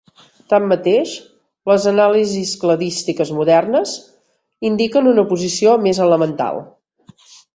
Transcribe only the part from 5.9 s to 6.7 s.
elemental.